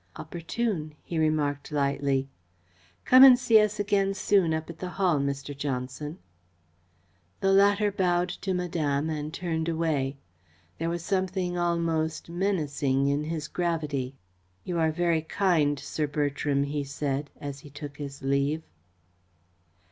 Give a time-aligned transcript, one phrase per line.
[0.15, 2.27] "Opportune," he remarked lightly.
[3.05, 5.55] "Come and see us again soon up at the Hall, Mr.
[5.55, 6.17] Johnson."
[7.39, 10.17] The latter bowed to Madame and turned away.
[10.79, 14.15] There was something almost menacing in his gravity.
[14.63, 18.63] "You are very kind, Sir Bertram," he said, as he took his leave.